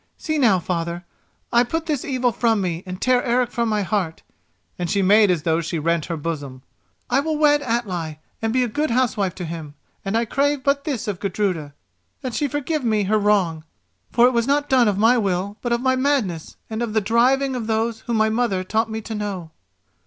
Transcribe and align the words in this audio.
See 0.17 0.39
now, 0.39 0.57
father, 0.57 1.05
I 1.53 1.63
put 1.63 1.85
this 1.85 2.03
evil 2.03 2.31
from 2.31 2.59
me 2.59 2.81
and 2.87 2.99
tear 2.99 3.23
Eric 3.23 3.51
from 3.51 3.69
my 3.69 3.83
heart," 3.83 4.23
and 4.79 4.89
she 4.89 5.03
made 5.03 5.29
as 5.29 5.43
though 5.43 5.61
she 5.61 5.77
rent 5.77 6.05
her 6.05 6.17
bosom—"I 6.17 7.19
will 7.19 7.37
wed 7.37 7.61
Atli, 7.61 8.17
and 8.41 8.51
be 8.51 8.63
a 8.63 8.67
good 8.67 8.89
housewife 8.89 9.35
to 9.35 9.45
him, 9.45 9.75
and 10.03 10.17
I 10.17 10.25
crave 10.25 10.63
but 10.63 10.85
this 10.85 11.07
of 11.07 11.19
Gudruda: 11.19 11.75
that 12.21 12.33
she 12.33 12.47
forgive 12.47 12.83
me 12.83 13.03
her 13.03 13.19
wrong; 13.19 13.63
for 14.11 14.25
it 14.25 14.33
was 14.33 14.47
not 14.47 14.69
done 14.69 14.87
of 14.87 14.97
my 14.97 15.19
will, 15.19 15.57
but 15.61 15.71
of 15.71 15.81
my 15.81 15.95
madness, 15.95 16.57
and 16.67 16.81
of 16.81 16.93
the 16.93 16.99
driving 17.01 17.55
of 17.55 17.67
those 17.67 17.99
whom 18.07 18.17
my 18.17 18.29
mother 18.31 18.63
taught 18.63 18.89
me 18.89 19.01
to 19.01 19.13
know." 19.13 19.51